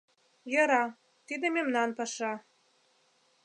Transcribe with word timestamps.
Йӧра, 0.53 0.83
тиде 1.27 1.47
мемнан 1.55 1.89
паша. 1.97 2.33